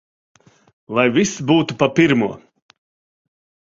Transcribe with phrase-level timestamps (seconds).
[0.99, 2.35] Lai viss būtu pa pirmo!